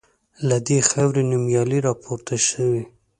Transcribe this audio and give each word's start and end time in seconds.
له 0.47 0.57
دې 0.67 0.77
خاوري 0.89 1.23
نومیالي 1.31 1.79
راپورته 1.87 2.33
سوي 2.49 2.83